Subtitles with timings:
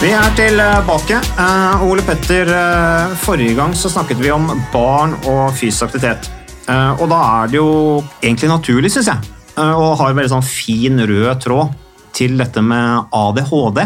[0.00, 1.18] Vi er tilbake.
[1.36, 6.30] Uh, Ole Petter, uh, forrige gang så snakket vi om barn og fysisk aktivitet.
[6.64, 7.72] Uh, og da er det jo
[8.22, 9.28] egentlig naturlig, syns jeg,
[9.60, 11.74] å ha en veldig sånn fin rød tråd
[12.16, 13.80] til dette med ADHD.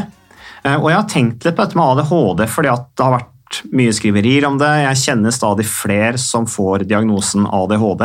[0.76, 3.96] Og jeg har tenkt litt på dette med ADHD fordi at det har vært mye
[3.98, 4.70] skriverier om det.
[4.84, 8.04] Jeg kjenner stadig flere som får diagnosen ADHD.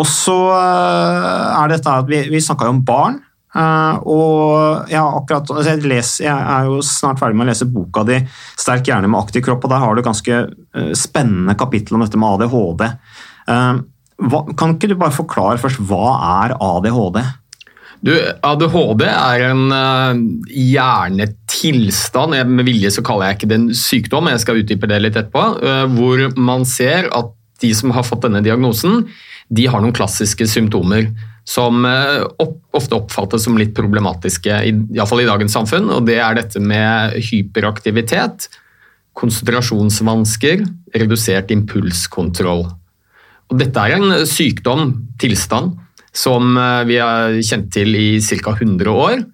[0.00, 3.20] Og så er dette at vi, vi snakka jo om barn.
[3.56, 7.68] Eh, og jeg, akkurat, altså jeg, leser, jeg er jo snart ferdig med å lese
[7.68, 11.98] boka di 'Sterk hjerne med aktiv kropp', og der har du ganske eh, spennende kapittel
[11.98, 12.82] om dette med ADHD.
[13.52, 13.74] Eh,
[14.22, 16.08] hva, kan ikke du bare forklare først hva
[16.46, 17.20] er ADHD?
[18.02, 18.10] Du,
[18.42, 19.70] ADHD er en
[20.50, 22.34] hjernetilstand.
[22.50, 25.42] Med vilje så kaller jeg ikke det en sykdom, jeg skal utdype det litt etterpå.
[25.94, 27.30] hvor man ser at
[27.62, 29.06] de som har fått denne diagnosen,
[29.52, 31.10] de har noen klassiske symptomer
[31.48, 32.22] som uh,
[32.72, 35.90] ofte oppfattes som litt problematiske, iallfall i dagens samfunn.
[35.90, 38.46] og Det er dette med hyperaktivitet,
[39.18, 40.62] konsentrasjonsvansker,
[40.96, 42.64] redusert impulskontroll.
[43.52, 45.74] Og dette er en sykdom, tilstand,
[46.12, 48.54] som eh, vi har kjent til i ca.
[48.54, 49.24] 100 år.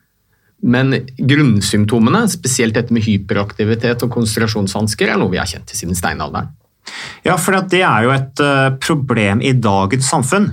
[0.59, 5.99] Men grunnsymptomene, spesielt dette med hyperaktivitet og konsentrasjonsvansker, er noe vi har kjent til siden
[5.99, 6.51] steinalderen.
[7.27, 10.51] Ja, for det er jo et eh, problem i dagens samfunn.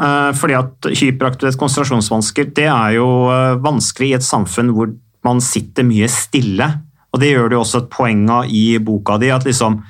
[0.00, 4.92] Eh, Fordi at hyperaktivitet, konsentrasjonsvansker, det er jo eh, vanskelig i et samfunn hvor
[5.26, 6.70] man sitter mye stille.
[7.10, 9.32] Og det gjør det jo også et poeng av i boka di.
[9.34, 9.82] at liksom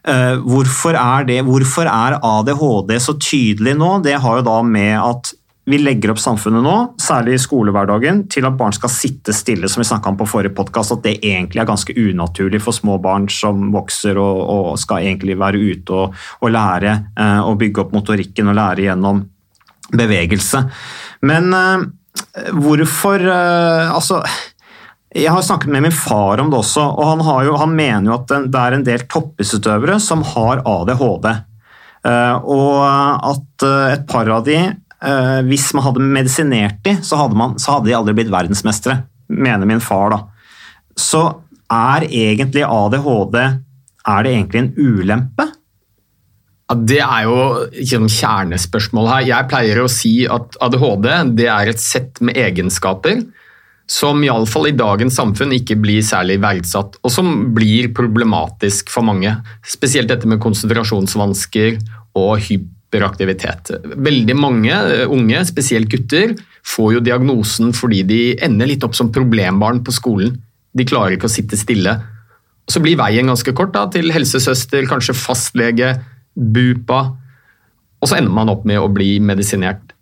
[0.00, 3.98] hvorfor, er det, hvorfor er ADHD så tydelig nå?
[4.00, 5.32] Det har jo da med at
[5.70, 9.82] vi legger opp samfunnet nå, særlig i skolehverdagen, til at barn skal sitte stille, som
[9.82, 13.28] vi snakka om på forrige podkast, at det egentlig er ganske unaturlig for små barn
[13.30, 17.94] som vokser og, og skal egentlig være ute og, og lære eh, og bygge opp
[17.94, 19.22] motorikken og lære gjennom
[19.90, 20.64] bevegelse.
[21.26, 21.86] Men eh,
[22.54, 24.22] hvorfor eh, Altså
[25.10, 28.18] jeg har snakket med min far om det også, og han, jo, han mener jo
[28.20, 31.26] at det det er en del toppidrettsutøvere som har ADHD.
[32.06, 34.60] Eh, Og at eh, et par av de,
[35.04, 39.68] eh, hvis man hadde medisinert de, så hadde, så hadde de aldri blitt verdensmestere, mener
[39.68, 40.14] min far.
[40.14, 40.20] da.
[40.98, 41.24] Så
[41.70, 43.40] er egentlig ADHD
[44.08, 45.46] er det egentlig en ulempe?
[46.70, 47.36] Ja, det er jo
[47.74, 49.26] liksom, kjernespørsmålet kjernespørsmål her.
[49.28, 51.08] Jeg pleier å si at ADHD
[51.40, 53.24] det er et sett med egenskaper
[53.90, 59.32] som iallfall i dagens samfunn ikke blir særlig verdsatt, og som blir problematisk for mange.
[59.66, 61.80] Spesielt dette med konsentrasjonsvansker
[62.20, 62.36] og
[62.90, 63.70] hyperaktivitet.
[63.96, 66.34] Veldig mange eh, unge, spesielt gutter,
[66.66, 70.34] får jo diagnosen fordi de ender litt opp som problembarn på skolen.
[70.74, 71.96] De klarer ikke å sitte stille.
[72.70, 75.94] Så blir veien ganske kort da, til helsesøster, kanskje fastlege,
[76.34, 77.00] BUPA,
[78.00, 79.94] og så ender man opp med å bli medisinert.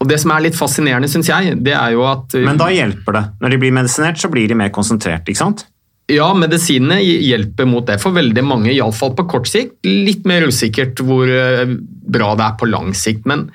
[0.00, 3.16] Og Det som er litt fascinerende, syns jeg, det er jo at Men da hjelper
[3.16, 3.22] det.
[3.40, 5.64] Når de blir medisinert, så blir de mer konsentrert, ikke sant?
[6.12, 9.78] Ja, medisinene hjelper mot det for veldig mange, iallfall på kort sikt.
[9.88, 11.64] Litt mer usikkert hvor eh,
[12.04, 13.24] bra det er på lang sikt.
[13.30, 13.46] Men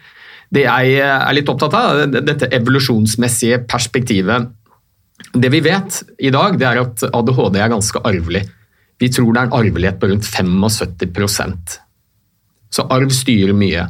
[0.50, 4.50] det jeg er litt opptatt av, er dette evolusjonsmessige perspektivet.
[5.33, 8.47] Det vi vet i dag, det er at ADHD er ganske arvelig.
[9.00, 11.77] Vi tror det er en arvelighet på rundt 75%
[12.74, 13.85] Så arv styrer mye.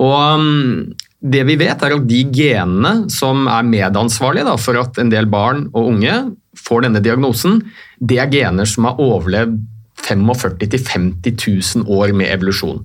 [0.00, 4.98] Og um, det vi vet er at De genene som er medansvarlige da, for at
[5.02, 6.16] en del barn og unge
[6.56, 7.60] får denne diagnosen,
[8.00, 9.58] det er gener som har overlevd
[10.00, 12.80] 45 000-50 000 år med evolusjon.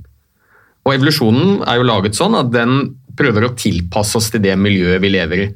[0.85, 2.81] Og Evolusjonen er jo laget sånn at den
[3.17, 5.47] prøver å tilpasse oss til det miljøet vi lever i.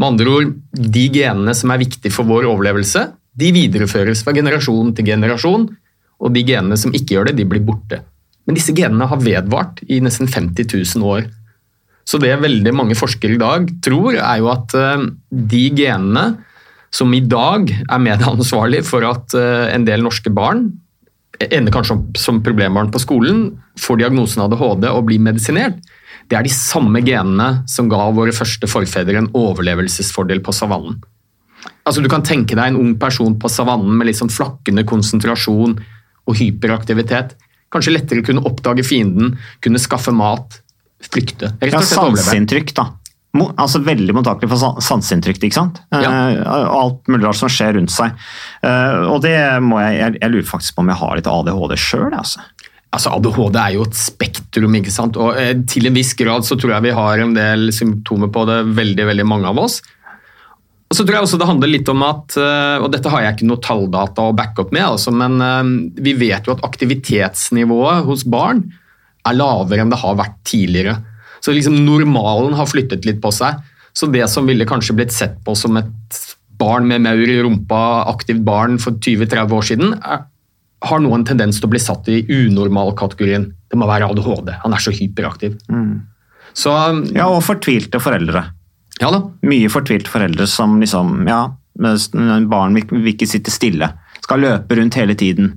[0.00, 4.94] Med andre ord, De genene som er viktige for vår overlevelse, de videreføres fra generasjon
[4.96, 5.68] til generasjon.
[6.22, 8.00] Og de genene som ikke gjør det, de blir borte.
[8.46, 11.26] Men disse genene har vedvart i nesten 50 000 år.
[12.06, 16.24] Så det veldig mange forskere i dag tror, er jo at eh, de genene
[16.92, 20.68] som i dag er medansvarlig for at eh, en del norske barn
[21.42, 23.46] ender kanskje som problembarn på skolen,
[23.80, 25.80] får diagnosen ADHD og blir medisinert,
[26.30, 31.00] det er de samme genene som ga våre første forfedre en overlevelsesfordel på savannen.
[31.86, 35.76] Altså Du kan tenke deg en ung person på savannen med litt sånn flakkende konsentrasjon
[35.78, 37.34] og hyperaktivitet.
[37.72, 40.60] Kanskje lettere kunne oppdage fienden, kunne skaffe mat,
[41.02, 41.54] flykte.
[41.58, 42.86] Rett og slett ja, Sanseinntrykk, da.
[43.32, 45.40] Altså Veldig mottakelig for sanseinntrykk.
[45.40, 45.80] ikke sant?
[45.94, 46.10] Ja.
[46.10, 48.12] Uh, alt mulig rart som skjer rundt seg.
[48.60, 51.78] Uh, og det må jeg, jeg, jeg, lurer faktisk på om jeg har litt ADHD
[51.80, 52.10] sjøl.
[52.12, 52.44] Altså.
[52.92, 55.16] Altså, ADHD er jo et spektrum, ikke sant?
[55.16, 58.44] og uh, til en viss grad så tror jeg vi har en del symptomer på
[58.50, 59.80] det, veldig, veldig mange av oss.
[60.92, 63.46] Og så tror jeg også Det handler litt om at, og dette har jeg ikke
[63.48, 68.60] noe talldata å backe opp med, altså, men vi vet jo at aktivitetsnivået hos barn
[69.24, 70.98] er lavere enn det har vært tidligere.
[71.42, 73.58] Så liksom normalen har flyttet litt på seg.
[73.92, 76.20] Så det som ville kanskje blitt sett på som et
[76.62, 77.80] barn med maur i rumpa,
[78.12, 80.24] aktivt barn for 20-30 år siden, er,
[80.86, 83.48] har nå en tendens til å bli satt i unormal-kategorien.
[83.70, 84.52] Det må være ADHD.
[84.62, 85.58] Han er så hyperaktiv.
[85.72, 86.04] Mm.
[86.52, 86.72] Så,
[87.16, 88.44] ja, og fortvilte foreldre.
[89.00, 89.22] Ja da.
[89.48, 91.46] Mye fortvilte foreldre som liksom Ja,
[92.52, 93.88] barn vil, vil ikke sitte stille.
[94.22, 95.56] Skal løpe rundt hele tiden.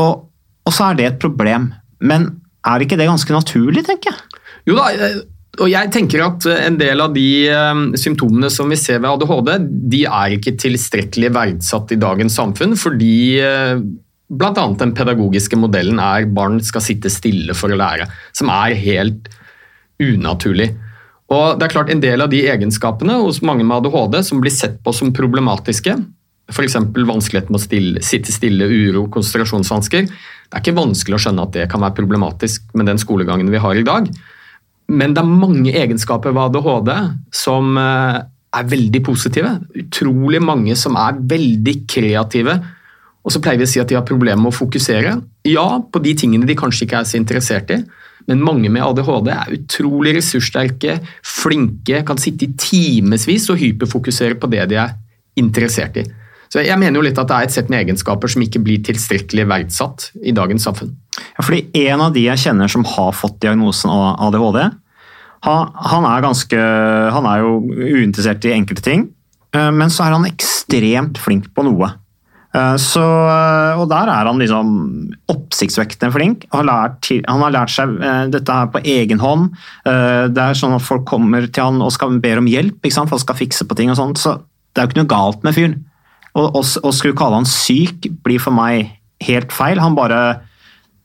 [0.00, 0.26] Og,
[0.66, 1.70] og så er det et problem.
[2.00, 2.30] Men
[2.66, 4.29] er ikke det ganske naturlig, tenker jeg?
[4.68, 5.20] Jo da, eh,
[5.60, 9.50] og jeg tenker at en del av de eh, symptomene som vi ser ved ADHD,
[9.92, 13.82] de er ikke tilstrekkelig verdsatt i dagens samfunn, fordi eh,
[14.30, 14.66] bl.a.
[14.78, 19.28] den pedagogiske modellen er barn skal sitte stille for å lære, som er helt
[20.00, 20.70] unaturlig.
[21.30, 24.54] Og det er klart En del av de egenskapene hos mange med ADHD som blir
[24.54, 25.94] sett på som problematiske,
[26.50, 26.76] f.eks.
[26.94, 31.54] vanskelighet med å stille, sitte stille, uro, konsentrasjonsvansker, det er ikke vanskelig å skjønne at
[31.54, 34.08] det kan være problematisk med den skolegangen vi har i dag.
[34.90, 36.90] Men det er mange egenskaper ved ADHD
[37.36, 38.18] som eh,
[38.58, 39.54] er veldig positive.
[39.78, 42.58] Utrolig mange som er veldig kreative.
[43.20, 45.16] Og så pleier vi å si at de har problemer med å fokusere.
[45.48, 47.82] Ja, på de tingene de kanskje ikke er så interessert i.
[48.28, 54.50] Men mange med ADHD er utrolig ressurssterke, flinke, kan sitte i timevis og hyperfokusere på
[54.52, 54.96] det de er
[55.40, 56.04] interessert i.
[56.50, 58.82] Så Jeg mener jo litt at det er et sett med egenskaper som ikke blir
[58.82, 60.96] tilstrekkelig verdsatt i dagens samfunn.
[61.36, 64.70] Ja, fordi En av de jeg kjenner som har fått diagnosen ADHD,
[65.40, 66.60] han er, ganske,
[67.14, 69.08] han er jo uinteressert i enkelte ting,
[69.56, 71.88] eh, men så er han ekstremt flink på noe.
[72.52, 73.04] Eh, så,
[73.78, 74.74] og der er han liksom
[75.32, 76.44] oppsiktsvekkende flink.
[76.52, 79.54] Han har, lært, han har lært seg eh, dette her på egen hånd.
[79.86, 83.14] Det er sånn at folk kommer til han og skal ber om hjelp, ikke sant?
[83.14, 84.20] han skal fikse på ting og sånt.
[84.20, 84.36] Så
[84.74, 85.80] det er jo ikke noe galt med fyren.
[86.36, 88.92] Å skulle kalle han syk blir for meg
[89.24, 89.80] helt feil.
[89.82, 90.20] Han bare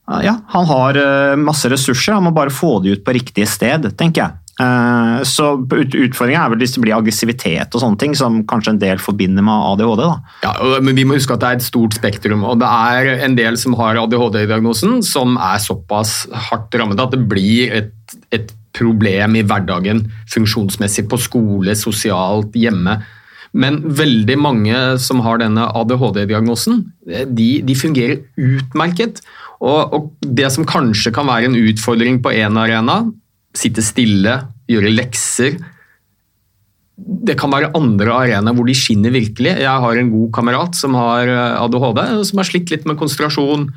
[0.06, 3.88] ja, han har eh, masse ressurser, han må bare få de ut på riktig sted,
[3.98, 4.42] tenker jeg.
[4.56, 8.80] Eh, så Utfordringa er vel hvis det blir aggressivitet og sånne ting, som kanskje en
[8.80, 10.04] del forbinder med ADHD.
[10.04, 10.14] da.
[10.46, 13.36] Ja, men Vi må huske at det er et stort spektrum, og det er en
[13.36, 17.92] del som har ADHD-diagnosen som er såpass hardt rammet at det blir et,
[18.32, 23.00] et problem i hverdagen funksjonsmessig på skole, sosialt, hjemme.
[23.56, 29.22] Men veldig mange som har denne ADHD-diagnosen, de, de, fungerer utmerket.
[29.62, 33.00] Og, og, det som kanskje kan være en utfordring på én arena,
[33.56, 34.34] sitte stille,
[34.68, 35.54] gjøre lekser
[36.96, 39.54] Det kan være andre arenaer hvor de skinner virkelig.
[39.62, 41.28] Jeg har en god kamerat som har
[41.62, 43.68] ADHD, som har slitt litt med konsentrasjon.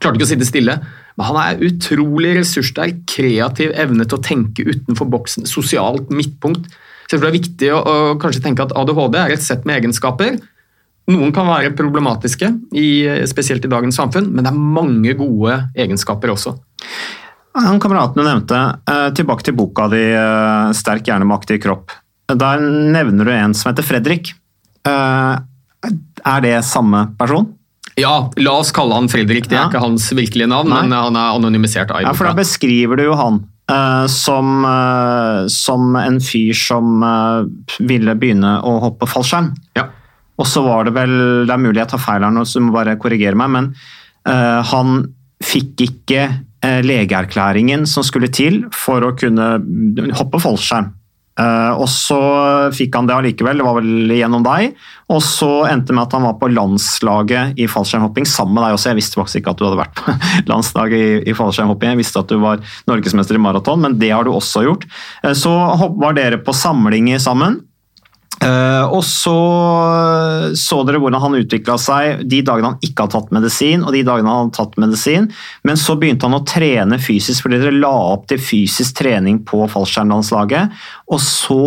[0.00, 0.76] Klarte ikke å sitte stille.
[1.16, 6.68] Men han er utrolig ressurssterk, kreativ, evne til å tenke utenfor boksen, sosialt midtpunkt.
[7.04, 9.66] Så jeg tror det er viktig å, å kanskje tenke at ADHD er et sett
[9.68, 10.38] med egenskaper.
[11.10, 12.88] Noen kan være problematiske, i,
[13.28, 16.54] spesielt i dagens samfunn, men det er mange gode egenskaper også.
[17.58, 21.96] Han kameraten du nevnte, eh, tilbake til boka di eh, 'Sterk hjerne med aktiv kropp'.
[22.30, 24.32] Der nevner du en som heter Fredrik.
[24.86, 25.34] Eh,
[26.24, 27.48] er det samme person?
[27.98, 29.48] Ja, la oss kalle han Fredrik.
[29.48, 29.68] Det er ja.
[29.68, 30.84] ikke hans virkelige navn, Nei.
[30.86, 31.90] men han er anonymisert.
[32.00, 37.46] Ja, for Da beskriver du jo han Uh, som, uh, som, en fyr som uh,
[37.78, 39.52] ville begynne å hoppe fallskjerm.
[39.78, 39.84] Ja.
[40.40, 41.12] Og så var det vel
[41.44, 43.72] Det er mulig jeg tar feil her nå, så du må bare korrigere meg, men
[44.24, 45.02] han
[45.40, 46.24] fikk ikke
[46.84, 49.46] legeerklæringen som skulle til for å kunne
[50.18, 50.90] hoppe fallskjerm.
[51.40, 52.18] Uh, og så
[52.74, 54.74] fikk han det allikevel, det var vel gjennom deg.
[55.14, 58.76] Og så endte det med at han var på landslaget i fallskjermhopping sammen med deg
[58.76, 58.90] også.
[58.90, 60.16] Jeg visste faktisk ikke at du hadde vært på
[60.52, 64.26] landslaget i, i fallskjermhopping, jeg visste at du var norgesmester i maraton, men det har
[64.26, 64.86] du også gjort.
[65.24, 65.54] Uh, så
[66.02, 67.60] var dere på samlinger sammen.
[68.40, 69.36] Eh, og så
[70.56, 74.02] så dere hvordan han utvikla seg de dagene han ikke hadde tatt medisin, og de
[74.06, 75.28] dagene han hadde tatt medisin.
[75.66, 79.60] Men så begynte han å trene fysisk, fordi dere la opp til fysisk trening på
[79.72, 80.76] fallskjermlandslaget.
[81.12, 81.60] Og så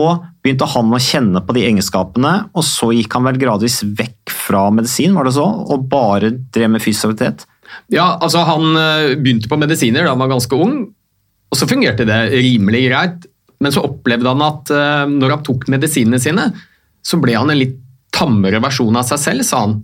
[0.43, 4.65] begynte han å kjenne på de egenskapene, og så gikk han vel gradvis vekk fra
[4.73, 5.45] medisin, var det så?
[5.45, 7.45] Og bare drev med fysisk aktivitet?
[7.93, 10.75] Ja, altså Han eh, begynte på medisiner da han var ganske ung,
[11.53, 13.25] og så fungerte det rimelig greit.
[13.63, 16.49] Men så opplevde han at uh, når han tok medisinene sine,
[17.03, 17.79] så ble han en litt
[18.13, 19.79] tammere versjon av seg selv, sa han.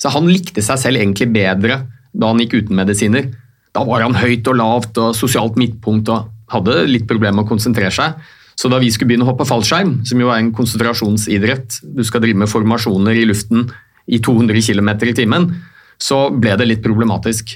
[0.00, 3.30] Så han likte seg selv egentlig bedre da han gikk uten medisiner.
[3.72, 7.52] Da var han høyt og lavt og sosialt midtpunkt og hadde litt problemer med å
[7.54, 8.18] konsentrere seg.
[8.58, 12.22] Så da vi skulle begynne å hoppe fallskjerm, som jo er en konsentrasjonsidrett, du skal
[12.24, 13.64] drive med formasjoner i luften
[14.12, 15.48] i 200 km i timen,
[16.02, 17.54] så ble det litt problematisk.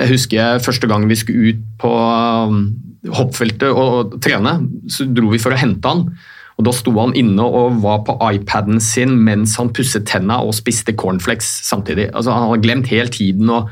[0.00, 1.92] Jeg husker første gang vi skulle ut på
[3.10, 4.58] hoppfeltet og trene,
[4.90, 6.06] så dro vi for å hente han.
[6.58, 10.54] Og Da sto han inne og var på iPaden sin mens han pusset tenna og
[10.54, 12.10] spiste cornflakes samtidig.
[12.12, 13.50] Altså, han hadde glemt hele tiden.
[13.50, 13.70] og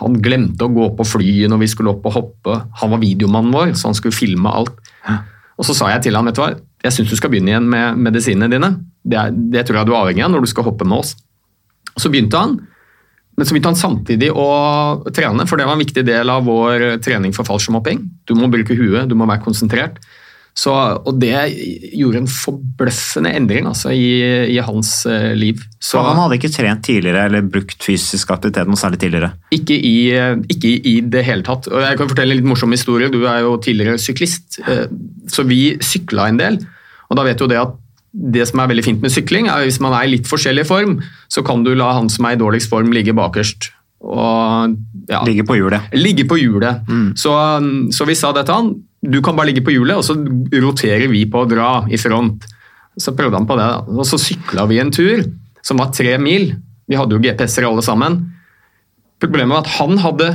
[0.00, 2.56] Han glemte å gå på flyet når vi skulle opp og hoppe.
[2.80, 4.74] Han var videomannen vår, så han skulle filme alt.
[5.58, 7.68] Og Så sa jeg til han, vet du hva, jeg syns du skal begynne igjen
[7.70, 8.72] med medisinene dine.
[9.04, 11.14] Det, er, det tror jeg du er avhengig av når du skal hoppe med oss.
[11.94, 12.56] Så begynte han.
[13.36, 14.48] Men så begynte han samtidig å
[15.14, 18.02] trene, for det var en viktig del av vår trening for fallskjermhopping.
[18.28, 20.02] Du må bruke huet, du må være konsentrert.
[20.52, 21.32] Så, og det
[21.96, 24.20] gjorde en forbløffende endring altså, i,
[24.52, 25.62] i, hans uh, liv.
[25.80, 29.32] Så, han hadde ikke trent tidligere eller brukt fysisk aktivitet noe særlig tidligere?
[29.56, 29.94] Ikke i,
[30.52, 31.70] ikke i, det hele tatt.
[31.72, 33.08] Og jeg kan fortelle en litt morsom historie.
[33.12, 34.84] Du er jo tidligere syklist, uh,
[35.32, 36.60] så vi sykla en del.
[37.08, 37.78] Og da vet du det at
[38.12, 40.66] det som er veldig fint med sykling, er at hvis man er i litt forskjellig
[40.68, 40.98] form,
[41.32, 43.70] så kan du la han som er i dårligst form, ligge bakerst.
[44.02, 44.74] Og,
[45.08, 45.92] ja, ligge på hjulet.
[45.94, 46.82] Ligge på hjulet.
[46.90, 47.12] Mm.
[47.18, 47.32] Så,
[47.94, 48.72] så, vi sa det til han.
[49.02, 50.16] Du kan bare ligge på hjulet, og så
[50.62, 52.44] roterer vi på å dra i front.
[53.00, 55.24] Så prøvde han på det, og så sykla vi en tur
[55.64, 56.50] som var tre mil.
[56.90, 58.18] Vi hadde jo GPS-er alle sammen.
[59.22, 60.28] Problemet var at han hadde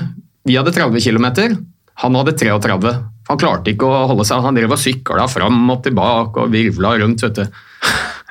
[0.48, 1.58] Vi hadde 30 km,
[2.00, 2.92] han hadde 33.
[3.28, 6.96] Han klarte ikke å holde seg, han drev og sykla fram og tilbake og virvla
[7.02, 7.26] rundt.
[7.26, 7.60] vet du.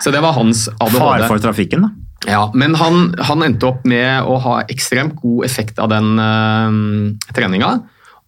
[0.03, 1.01] Så det var hans ADHD.
[1.01, 1.93] Far for trafikken, da?
[2.27, 7.29] Ja, men han, han, endte opp med å ha ekstremt god effekt av den uh,
[7.37, 7.77] treninga.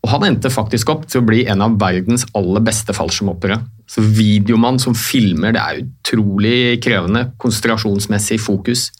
[0.05, 3.59] Og han endte faktisk opp til å bli en av verdens aller beste fallskjermhoppere.
[3.91, 7.31] Så videomann som filmer, det er utrolig krevende.
[7.43, 8.91] Konsentrasjonsmessig fokus.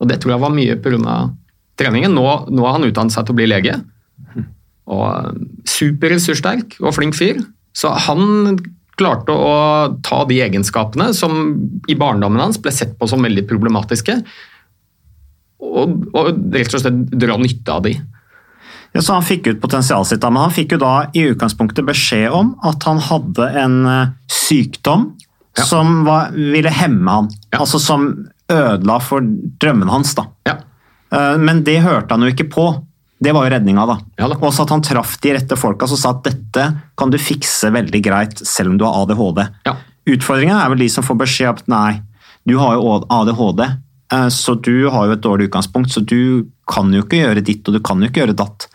[0.00, 1.18] Og det tror jeg var mye pga.
[1.76, 2.14] treningen.
[2.16, 3.76] Nå, nå har han utdannet seg til å bli lege.
[4.90, 7.42] Og eh, Superressurssterk og flink fyr.
[7.76, 8.58] Så han
[9.00, 9.52] klarte å
[10.04, 11.54] ta de egenskapene som
[11.88, 14.18] i barndommen hans ble sett på som veldig problematiske,
[15.60, 17.94] og, og rett og slett dra nytte av de.
[18.92, 22.32] Ja, så Han fikk ut potensialet sitt, men han fikk jo da i utgangspunktet beskjed
[22.34, 25.12] om at han hadde en eh, sykdom
[25.56, 25.66] ja.
[25.68, 27.30] som var, ville hemme han.
[27.52, 27.60] Ja.
[27.62, 28.08] Altså som
[28.50, 29.22] ødela for
[29.62, 30.16] drømmen hans.
[30.18, 30.26] da.
[30.48, 30.56] Ja.
[31.14, 32.66] Eh, men det hørte han jo ikke på.
[33.20, 33.98] Det var jo redninga, da.
[34.16, 34.38] Ja, da.
[34.40, 36.64] Også at han traff de rette folka som sa at dette
[36.96, 39.42] kan du fikse veldig greit selv om du har ADHD.
[39.68, 39.76] Ja.
[40.08, 41.90] Utfordringa er vel de som får beskjed om at nei,
[42.48, 43.66] du har jo ADHD,
[44.14, 47.68] eh, så du har jo et dårlig utgangspunkt, så du kan jo ikke gjøre ditt
[47.68, 48.70] og du kan jo ikke gjøre datt.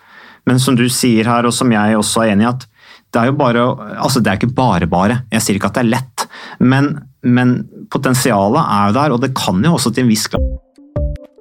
[0.46, 2.68] Men som du sier her, og som jeg også er enig i, at
[3.16, 3.64] det er jo bare
[3.96, 5.22] Altså, det er ikke bare bare.
[5.32, 6.28] Jeg sier ikke at det er lett,
[6.60, 6.92] men,
[7.24, 7.58] men
[7.90, 10.65] potensialet er jo der, og det kan jo også til en viss grad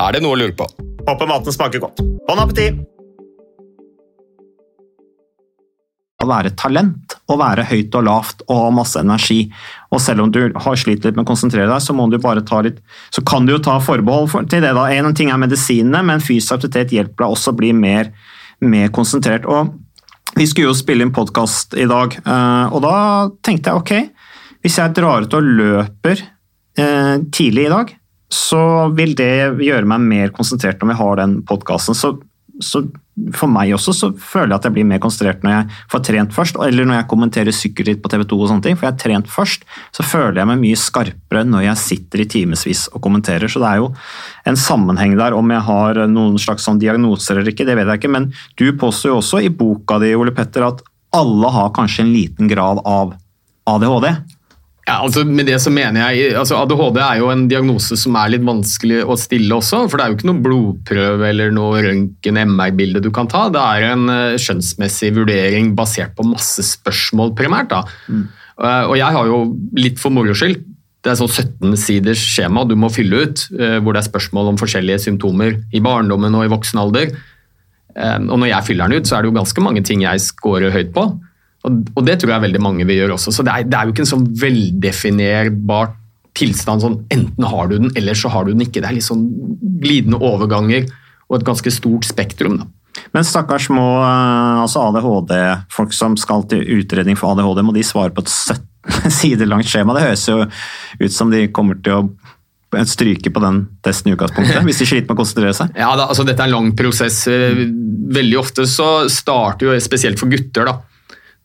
[0.00, 0.64] Er det noe å lure på?
[1.04, 2.00] Håper maten smaker godt.
[2.24, 2.78] Bon appétit!
[6.20, 9.38] Å være talent, å være høyt og lavt og ha masse energi.
[9.92, 12.44] Og selv om du har slitt litt med å konsentrere deg, så må du bare
[12.44, 12.80] ta litt
[13.12, 14.72] Så kan du jo ta forbehold for, til det.
[14.76, 14.86] da.
[14.92, 18.12] En ting er medisinene, men fysisk aktivitet hjelper deg også å bli mer,
[18.60, 19.48] mer konsentrert.
[19.48, 19.72] Og
[20.36, 22.96] vi skulle jo spille inn podkast i dag, eh, og da
[23.44, 24.28] tenkte jeg ok,
[24.64, 27.96] hvis jeg drar ut og løper eh, tidlig i dag,
[28.30, 28.62] så
[28.94, 31.96] vil det gjøre meg mer konsentrert når vi har den podkasten.
[31.98, 32.12] Så,
[32.62, 32.84] så,
[33.34, 36.36] for meg også så føler jeg at jeg blir mer konsentrert når jeg får trent
[36.36, 38.78] først, eller når jeg kommenterer sykkelritt på TV 2 og sånne ting.
[38.78, 39.66] For jeg har trent først,
[39.96, 43.50] så føler jeg meg mye skarpere når jeg sitter i timevis og kommenterer.
[43.50, 43.90] Så det er jo
[44.52, 48.04] en sammenheng der om jeg har noen slags sånn diagnoser eller ikke, det vet jeg
[48.04, 48.14] ikke.
[48.14, 50.84] Men du påstår jo også i boka di, Ole Petter, at
[51.18, 53.16] alle har kanskje en liten grad av
[53.66, 54.12] ADHD.
[54.90, 58.32] Ja, altså med det så mener jeg, altså ADHD er jo en diagnose som er
[58.32, 59.84] litt vanskelig å stille også.
[59.86, 63.44] For det er jo ikke noe blodprøve eller noe røntgen-MR-bilde du kan ta.
[63.54, 67.70] Det er en uh, skjønnsmessig vurdering basert på masse spørsmål primært.
[67.70, 67.84] da.
[68.10, 68.26] Mm.
[68.58, 69.40] Uh, og jeg har jo
[69.78, 70.58] litt for moro skyld
[71.00, 74.50] det er sånn 17 siders skjema du må fylle ut, uh, hvor det er spørsmål
[74.50, 77.14] om forskjellige symptomer i barndommen og i voksen alder.
[78.00, 80.70] og når jeg fyller den ut, så er det jo ganske mange ting jeg scorer
[80.74, 81.08] høyt på.
[81.68, 83.34] Og, det tror jeg veldig mange vil gjøre også.
[83.36, 85.92] Så det er, det er jo ikke en sånn veldefinerbar
[86.38, 88.80] tilstand sånn enten har du den, eller så har du den ikke.
[88.80, 89.26] Det er litt sånn
[89.82, 90.86] glidende overganger
[91.30, 92.60] og et ganske stort spektrum.
[92.62, 92.68] da.
[93.14, 98.14] Men stakkars små eh, altså ADHD-folk som skal til utredning for ADHD, må de svare
[98.14, 99.96] på et 17 sider langt skjema?
[99.96, 104.62] Det høres jo ut som de kommer til å stryke på den testen i utgangspunktet,
[104.62, 105.72] hvis de sliter med å konsentrere seg?
[105.74, 107.24] Ja, da, altså Dette er en lang prosess.
[107.26, 110.76] Veldig ofte så starter jo, spesielt for gutter, da,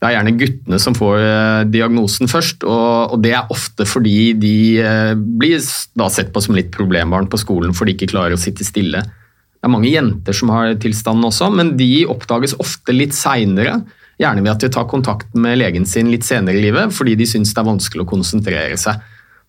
[0.05, 4.55] det er gjerne guttene som får eh, diagnosen først, og, det er ofte fordi de
[4.77, 8.67] eh, blir sett på som litt problembarn på skolen for de ikke klarer å sitte
[8.67, 9.01] stille.
[9.01, 13.79] Det er mange jenter som har tilstanden også, men de oppdages ofte litt seinere.
[14.21, 17.25] Gjerne ved at de tar kontakt med legen sin litt senere i livet fordi de
[17.27, 19.01] syns det er vanskelig å konsentrere seg.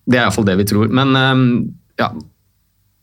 [0.07, 0.89] Det er iallfall det vi tror.
[0.89, 1.43] Men eh,
[2.01, 2.09] ja,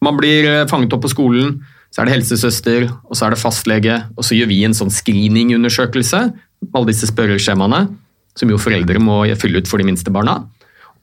[0.02, 1.60] man blir fanget opp på skolen,
[1.94, 4.90] så er det helsesøster, og så er det fastlege, og så gjør vi en sånn
[4.90, 6.24] screeningundersøkelse
[6.72, 7.86] alle disse spørreskjemaene,
[8.34, 10.40] som jo foreldre må fylle ut for de minste barna.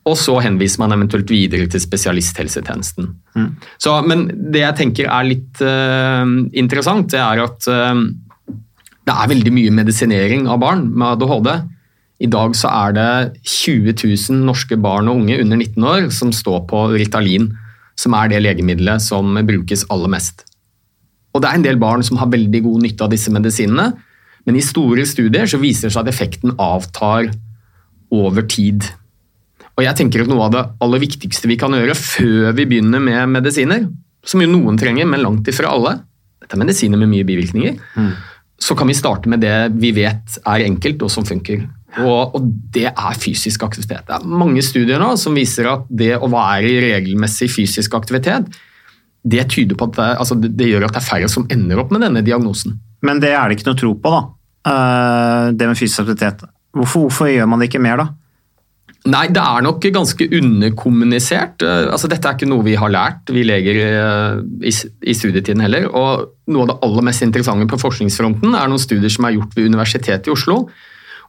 [0.10, 3.12] Og så henviser man eventuelt videre til spesialisthelsetjenesten.
[3.38, 3.50] Mm.
[3.78, 6.26] Så, men det jeg tenker er litt uh,
[6.58, 8.02] interessant, det er at uh,
[9.06, 11.52] det er veldig mye medisinering av barn med ADHD.
[12.21, 13.12] I dag så er det
[13.45, 17.52] 20 000 norske barn og unge under 19 år som står på Ritalin,
[17.97, 20.45] som er det legemiddelet som brukes aller mest.
[21.34, 23.91] Og det er en del barn som har veldig god nytte av disse medisinene,
[24.47, 27.30] men i store studier så viser det seg at effekten avtar
[28.12, 28.88] over tid.
[29.77, 33.04] Og jeg tenker at Noe av det aller viktigste vi kan gjøre før vi begynner
[33.04, 33.86] med medisiner,
[34.25, 35.97] som jo noen trenger, men langt ifra alle
[36.41, 37.77] Dette er medisiner med mye bivirkninger.
[37.95, 38.12] Mm.
[38.62, 41.63] Så kan vi starte med det vi vet er enkelt og som funker.
[42.01, 44.04] Og, og det er fysisk aktivitet.
[44.08, 48.49] Det er mange studier nå som viser at det å være i regelmessig fysisk aktivitet,
[49.21, 51.82] det tyder på at det, altså det, det gjør at det er færre som ender
[51.84, 52.80] opp med denne diagnosen.
[53.01, 54.23] Men det er det ikke noe tro på, da.
[54.71, 56.43] Eh, Det med fysisk aktivitet.
[56.71, 58.07] Hvorfor, hvorfor gjør man det ikke mer, da?
[59.09, 61.63] Nei, det er nok ganske underkommunisert.
[61.65, 64.73] Eh, Altså, dette er ikke noe vi har lært, vi leger eh, i,
[65.09, 65.87] i studietiden heller.
[65.89, 69.57] Og noe av det aller mest interessante på forskningsfronten er noen studier som er gjort
[69.57, 70.67] ved Universitetet i Oslo,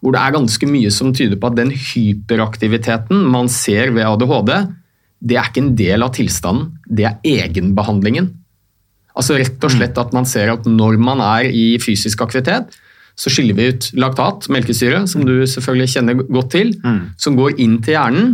[0.02, 4.52] hvor det er ganske mye som tyder på at den hyperaktiviteten man ser ved ADHD,
[5.22, 8.32] det er ikke en del av tilstanden, det er egenbehandlingen.
[9.18, 12.72] Altså rett og slett at man ser at når man er i fysisk aktivitet,
[13.18, 16.72] så skiller vi ut laktat, melkesyre, som du selvfølgelig kjenner godt til,
[17.20, 18.30] som går inn til hjernen,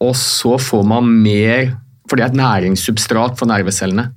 [0.00, 1.76] og så får man mer
[2.08, 4.08] For det er et næringssubstrat for nervecellene.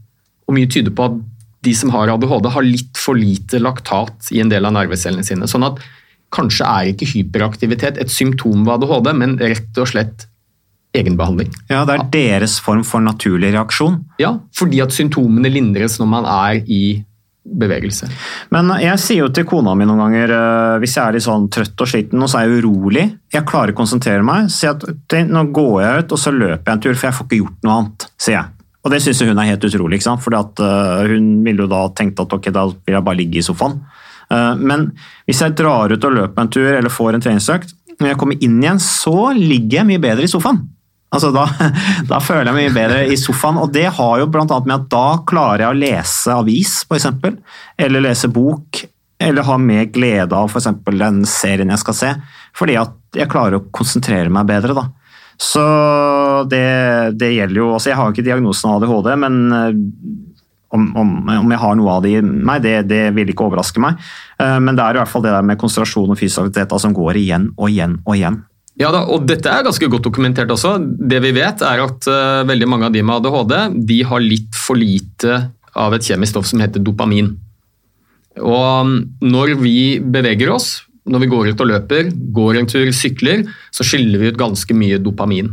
[0.49, 1.17] Og mye tyder på at
[1.63, 5.45] de som har ADHD, har litt for lite laktat i en del av nervecellene sine.
[5.45, 5.77] Sånn at
[6.33, 10.25] kanskje er ikke hyperaktivitet et symptom ved ADHD, men rett og slett
[10.93, 11.49] egenbehandling.
[11.69, 14.03] Ja, Det er deres form for naturlig reaksjon.
[14.21, 17.03] Ja, fordi at symptomene lindres når man er i
[17.43, 18.07] bevegelse.
[18.55, 21.49] Men jeg sier jo til kona mi noen ganger, eh, hvis jeg er litt sånn
[21.51, 23.03] trøtt og sliten, og så er jeg urolig,
[23.33, 26.63] jeg klarer å konsentrere meg, sier jeg at nå går jeg ut, og så løper
[26.63, 28.47] jeg en tur, for jeg får ikke gjort noe annet, sier jeg.
[28.83, 30.23] Og det syns hun er helt utrolig, ikke sant?
[30.23, 33.39] Fordi at eh, hun ville jo da tenkt at ok, da vil jeg bare ligge
[33.39, 33.77] i sofaen.
[34.31, 34.89] Eh, men
[35.27, 38.39] hvis jeg drar ut og løper en tur, eller får en treningsøkt, når jeg kommer
[38.43, 40.63] inn igjen, så ligger jeg mye bedre i sofaen.
[41.13, 41.45] Altså da,
[42.11, 44.89] da føler jeg meg mye bedre i sofaen, og det har jo annet med at
[44.93, 47.07] da klarer jeg å lese avis, f.eks.
[47.77, 48.83] eller lese bok,
[49.23, 52.11] eller ha mer glede av eksempel den serien jeg skal se,
[52.57, 54.87] fordi at jeg klarer å konsentrere meg bedre da.
[55.39, 55.63] Så
[56.49, 56.65] det,
[57.19, 59.71] det gjelder jo, altså jeg har jo ikke diagnosen ADHD, men eh,
[60.73, 63.81] om, om, om jeg har noe av det i meg, det, det vil ikke overraske
[63.81, 63.99] meg.
[64.41, 66.95] Eh, Men det er i hvert fall det der med konsentrasjon og fysisk aktivitet som
[66.97, 68.39] går igjen og igjen og igjen.
[68.81, 70.77] Ja da, og dette er ganske godt dokumentert også.
[70.81, 74.57] Det vi vet er at uh, veldig mange av de med ADHD de har litt
[74.57, 75.43] for lite
[75.77, 77.35] av et kjemisk stoff som heter dopamin.
[78.41, 78.95] Og mm,
[79.29, 83.85] når vi beveger oss, når vi går ut og løper, går en tur, sykler, så
[83.85, 85.51] skiller vi ut ganske mye dopamin.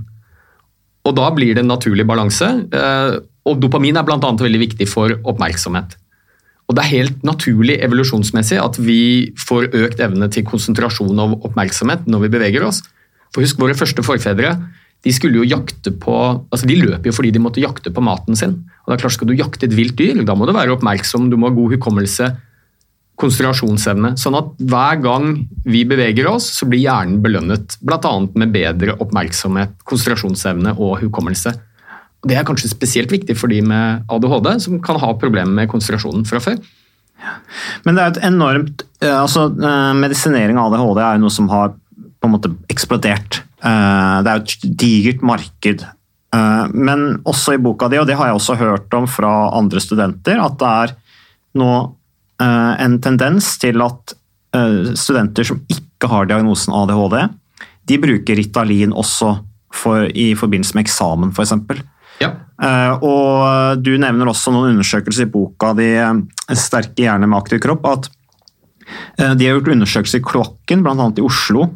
[1.09, 2.47] Og da blir det en naturlig balanse.
[2.73, 4.17] eh, Og dopamin er bl.a.
[4.21, 5.97] veldig viktig for oppmerksomhet.
[6.69, 12.07] Og det er helt naturlig evolusjonsmessig at vi får økt evne til konsentrasjon og oppmerksomhet
[12.07, 12.83] når vi beveger oss.
[13.35, 14.55] For husk, våre første forfedre
[15.01, 16.15] de skulle jo jakte på,
[16.53, 18.59] altså de løp jo fordi de måtte jakte på maten sin.
[18.85, 21.31] Og det er klart Skal du jakte et vilt dyr, da må du være oppmerksom,
[21.31, 22.29] du må ha god hukommelse,
[23.21, 24.15] konsentrasjonsevne.
[24.21, 25.33] Sånn at hver gang
[25.65, 27.77] vi beveger oss, så blir hjernen belønnet.
[27.85, 28.13] Bl.a.
[28.41, 31.55] med bedre oppmerksomhet, konsentrasjonsevne og hukommelse.
[32.29, 36.27] Det er kanskje spesielt viktig for de med ADHD, som kan ha problemer med konsentrasjonen
[36.29, 36.61] fra før.
[37.85, 41.51] Men det er et enormt eh, altså eh, Medisinering av ADHD er jo noe som
[41.53, 41.75] har
[42.21, 43.43] på en måte eksplodert.
[43.65, 45.85] Eh, Det er jo et digert marked.
[46.35, 49.81] Eh, Men også i boka di, og det har jeg også hørt om fra andre
[49.81, 50.97] studenter, at det er
[51.55, 51.95] nå
[52.41, 54.15] eh, en tendens til at
[54.99, 57.29] studenter som ikke har diagnosen ADHD,
[57.87, 61.53] de bruker Ritalin også for, i forbindelse med eksamen, f.eks.
[62.19, 62.33] Ja.
[62.61, 65.93] Eh, og du nevner også noen undersøkelser i boka di
[66.51, 68.11] 'Sterke hjerner med aktiv kropp', at
[69.39, 71.13] de har gjort undersøkelser i kloakken, bl.a.
[71.15, 71.69] i Oslo,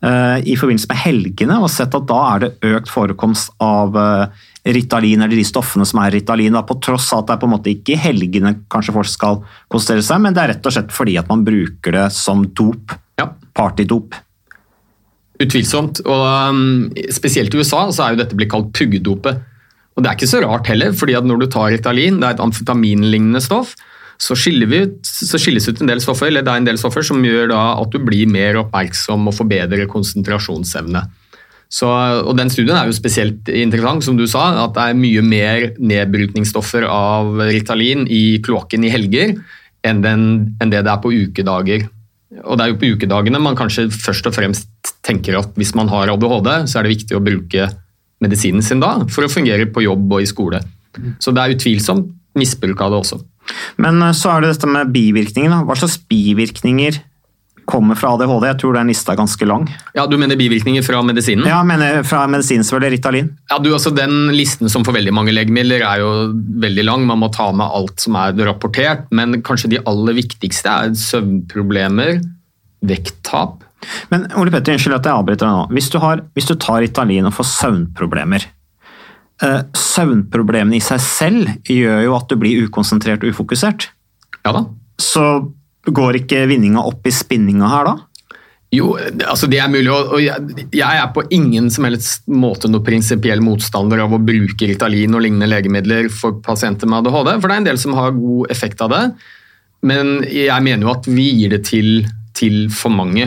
[0.00, 5.22] i forbindelse med helgene, og sett at da er det økt forekomst av eh, Ritalin,
[5.24, 7.54] eller de stoffene som er Ritalin, da, på tross av at det er på en
[7.54, 9.38] måte ikke i helgene kanskje folk skal
[9.72, 12.96] konsentrere seg, men det er rett og slett fordi at man bruker det som dop.
[13.20, 13.30] Ja.
[13.56, 14.16] Partydop.
[15.40, 16.02] Utvilsomt.
[16.04, 19.40] Og um, spesielt i USA så er jo dette blitt kalt puggedopet.
[19.96, 22.36] Og det er ikke så rart heller, fordi at når du tar Ritalin, det er
[22.36, 23.72] et amfetaminlignende stoff,
[24.20, 27.24] så, ut, så skilles ut en del stoffer, eller det er en del stoffer som
[27.24, 31.06] gjør da at du blir mer oppmerksom og får bedre konsentrasjonsevne.
[31.70, 35.22] Så, og Den studien er jo spesielt interessant, som du sa, at det er mye
[35.22, 39.36] mer nedbrytningsstoffer av Ritalin i kloakken i helger
[39.86, 40.24] enn, den,
[40.60, 41.86] enn det det er på ukedager.
[42.42, 45.88] Og det er jo på ukedagene man kanskje først og fremst tenker at hvis man
[45.90, 47.70] har ADHD, så er det viktig å bruke
[48.20, 50.60] medisinen sin da, for å fungere på jobb og i skole.
[51.22, 53.22] Så det er utvilsomt misbruk av det også.
[53.80, 55.64] Men eh, så er det dette med bivirkninger.
[55.68, 57.00] Hva slags bivirkninger
[57.70, 58.48] kommer fra ADHD?
[58.48, 59.68] Jeg tror den lista er ganske lang.
[59.94, 61.46] Ja, Du mener bivirkninger fra medisinen?
[61.46, 63.30] Ja, mener fra medisinen selvfølgelig Ritalin.
[63.52, 66.10] Ja, du, altså Den listen som for veldig mange legemidler er jo
[66.64, 67.06] veldig lang.
[67.06, 69.06] Man må ta med alt som er rapportert.
[69.14, 72.20] Men kanskje de aller viktigste er søvnproblemer,
[72.90, 73.62] vekttap.
[74.10, 75.68] Men Ole Petter, unnskyld at jeg avbryter deg nå.
[75.76, 78.44] Hvis du, har, hvis du tar Ritalin og får søvnproblemer
[79.46, 83.90] eh, Søvnproblemene i seg selv gjør jo at du blir ukonsentrert og ufokusert.
[84.44, 84.66] Ja da.
[85.00, 85.24] Så
[85.88, 87.96] går ikke vinninga opp i spinninga her da?
[88.70, 88.92] Jo,
[89.26, 94.04] altså det er mulig, og jeg er på ingen som helst måte noe prinsipiell motstander
[94.04, 97.66] av å bruke Ritalin og lignende legemidler for pasienter med ADHD, for det er en
[97.66, 99.02] del som har god effekt av det.
[99.90, 102.04] Men jeg mener jo at vi gir det til,
[102.36, 103.26] til for mange.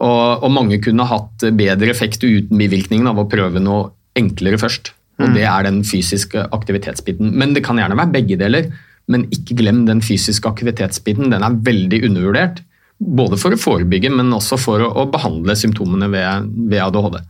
[0.00, 4.94] Og, og mange kunne hatt bedre effekt uten bivirkningen av å prøve noe enklere først.
[5.20, 5.34] Og Mm.
[5.34, 7.32] det er den fysiske aktivitetsbiten.
[7.32, 8.72] Men det kan gjerne være begge deler.
[9.08, 11.30] Men ikke glem den fysiske aktivitetsbiten.
[11.30, 12.62] Den er veldig undervurdert.
[13.00, 17.20] Både for å forebygge, men også for å, behandle symptomene ved, ved ADHD.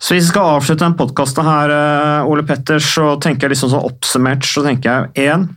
[0.00, 3.70] Så hvis vi skal avslutte den podkasten her, eh, Ole Petter, så tenker jeg liksom
[3.70, 5.48] sånn oppsummert, så tenker jeg én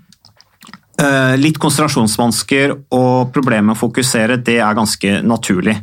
[1.39, 5.73] Litt konsentrasjonsvansker og problemer med å fokusere, det er ganske naturlig.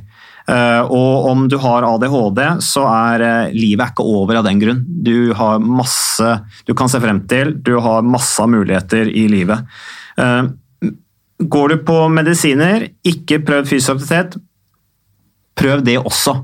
[0.48, 4.84] Eh, Og om du har ADHD, så er eh, livet ikke over av den grunn.
[5.04, 9.66] Du har masse du kan se frem til, du har masse muligheter i livet.
[10.18, 10.42] Eh,
[11.40, 14.34] Går du på medisiner, ikke prøv fysisk aktivitet,
[15.56, 16.34] prøv det også.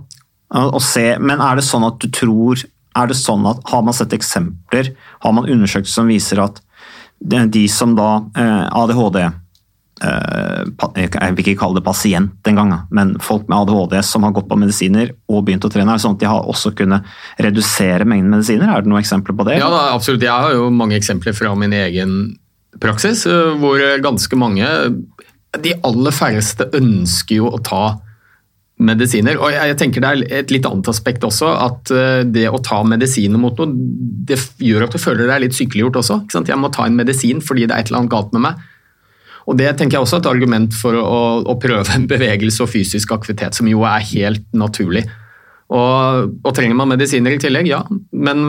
[0.56, 2.62] Og se, men er det sånn at du tror
[2.96, 6.62] er det sånn at Har man sett eksempler, har man undersøkelser som viser at
[7.20, 8.06] de som da
[8.72, 9.34] ADHD pa-
[9.96, 14.58] Jeg vil ikke kalle det pasient engang, men folk med ADHD som har gått på
[14.60, 17.06] medisiner og begynt å trene, sånn at de har også kunnet
[17.40, 18.68] redusere mengden medisiner?
[18.68, 19.56] Er det noen eksempler på det?
[19.62, 20.26] Ja, da, absolutt.
[20.26, 22.36] Jeg har jo mange eksempler fra min egen
[22.82, 24.66] praksis, eh, hvor ganske mange
[25.56, 27.96] De aller færreste ønsker jo å ta
[28.76, 29.38] medisiner.
[29.40, 32.82] Og jeg tenker det er et litt annet aspekt også, at eh, det å ta
[32.84, 33.72] medisiner mot noe,
[34.28, 36.18] det gjør at du føler deg litt sykeliggjort også.
[36.44, 38.66] Jeg må ta en medisin fordi det er et eller annet galt med meg.
[39.46, 42.72] Og Det tenker jeg også er et argument for å, å prøve en bevegelse og
[42.72, 45.04] fysisk aktivitet, som jo er helt naturlig.
[45.66, 47.68] Og, og Trenger man medisiner i tillegg?
[47.70, 47.80] Ja,
[48.14, 48.42] men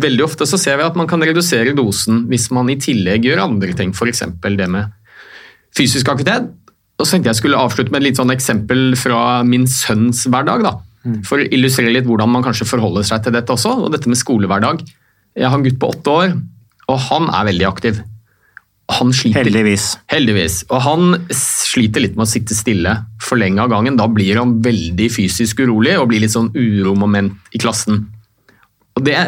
[0.00, 3.44] veldig ofte så ser vi at man kan redusere dosen hvis man i tillegg gjør
[3.46, 4.24] andre ting, f.eks.
[4.44, 4.92] det med
[5.76, 6.50] fysisk aktivitet.
[6.98, 10.64] Og så tenkte jeg skulle avslutte med et litt sånn eksempel fra min sønns hverdag.
[10.66, 10.74] da,
[11.28, 14.18] For å illustrere litt hvordan man kanskje forholder seg til dette også, og dette med
[14.18, 14.82] skolehverdag.
[15.38, 16.38] Jeg har en gutt på åtte år,
[16.88, 18.00] og han er veldig aktiv.
[18.88, 19.98] Han sliter, Heldigvis.
[20.08, 20.62] Heldigvis.
[20.72, 23.98] Og han sliter litt med å sitte stille for lenge av gangen.
[24.00, 28.06] Da blir han veldig fysisk urolig og blir litt sånn uromoment i klassen.
[28.96, 29.18] Og det,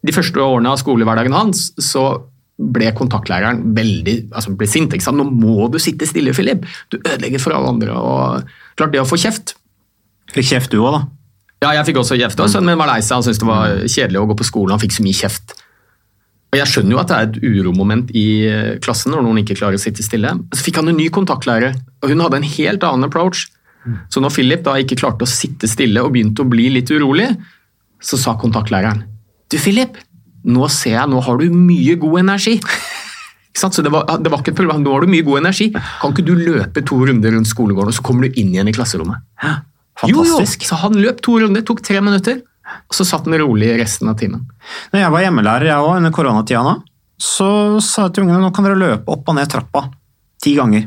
[0.00, 2.22] De første årene av skolehverdagen hans så
[2.60, 4.92] ble kontaktlæreren veldig altså ble sint.
[4.92, 5.16] ikke sant?
[5.16, 6.64] 'Nå må du sitte stille, Philip!
[6.88, 8.44] Du ødelegger for alle andre.' og
[8.76, 9.54] Klart det å få kjeft
[10.32, 11.00] Fikk kjeft du òg, da?
[11.60, 12.40] Ja, jeg fikk også kjeft.
[12.40, 13.18] Og sønnen min var lei seg.
[13.18, 14.72] Han syntes det var kjedelig å gå på skolen.
[14.72, 15.56] Han fikk så mye kjeft.
[16.50, 19.56] Og Jeg skjønner jo at det er et uromoment i eh, klassen når noen ikke
[19.60, 20.32] klarer å sitte stille.
[20.50, 23.46] Så fikk han en ny kontaktlærer, og hun hadde en helt annen approach.
[24.12, 27.30] Så når Philip da ikke klarte å sitte stille og begynte å bli litt urolig,
[28.02, 29.04] så sa kontaktlæreren
[29.52, 29.96] Du, Philip,
[30.44, 32.58] nå ser jeg, nå har du mye god energi.
[33.60, 34.84] Så det var, det var ikke et problem.
[34.84, 35.66] Nå har du mye god energi.
[35.74, 38.72] Kan ikke du løpe to runder rundt skolegården, og så kommer du inn igjen i
[38.72, 39.26] klasserommet?
[39.42, 39.56] Jo,
[40.06, 40.22] jo.
[40.22, 40.64] Fantastisk.
[40.68, 42.38] Så han løp to runder, tok tre minutter,
[42.90, 44.46] og så satt den rolig resten av timen.
[44.92, 46.74] Når jeg var hjemmelærer jeg også, under koronatida nå,
[47.20, 47.50] så
[47.84, 49.84] sa jeg til ungene nå kan dere løpe opp og ned trappa
[50.40, 50.86] ti ganger.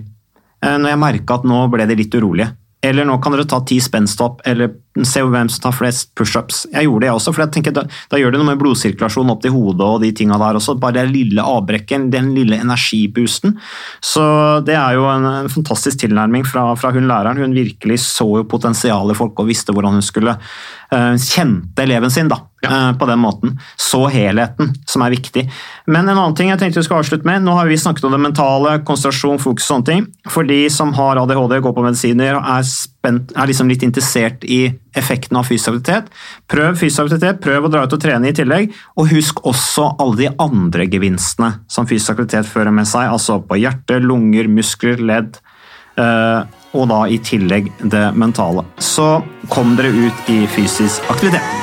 [0.63, 2.49] Eh, Når jeg merka at nå ble de litt urolige.
[2.83, 4.73] Eller nå kan dere ta ti spenstopp, eller
[5.07, 6.65] se hvem som tar flest pushups.
[6.73, 9.31] Jeg gjorde det jeg også, for jeg tenker da, da gjør det noe med blodsirkulasjonen
[9.33, 10.75] opp til hodet og de tinga der også.
[10.81, 13.55] Bare det lille avbrekket, den lille energiboosten.
[14.03, 14.25] Så
[14.67, 17.39] det er jo en, en fantastisk tilnærming fra, fra hun læreren.
[17.39, 22.13] Hun virkelig så jo potensialet i folk og visste hvordan hun skulle uh, kjente eleven
[22.13, 23.57] sin da, eh, på den måten.
[23.75, 25.43] Så helheten, som er viktig.
[25.85, 28.15] Men en annen ting jeg tenkte vi skal avslutte med, nå har vi snakket om
[28.15, 30.07] det mentale, konsentrasjon, fokus og sånne ting.
[30.31, 34.61] For de som har ADHD, går på medisiner, er, spent, er liksom litt interessert i
[34.95, 36.11] effekten av fysisk aktivitet.
[36.51, 38.73] Prøv fysisk aktivitet, prøv å dra ut og trene i tillegg.
[38.97, 43.59] Og husk også alle de andre gevinstene som fysisk aktivitet fører med seg, altså på
[43.61, 45.39] hjerte, lunger, muskler, ledd.
[45.97, 48.65] eh, og da i tillegg det mentale.
[48.81, 49.21] Så
[49.53, 51.62] kom dere ut i fysisk aktivitet.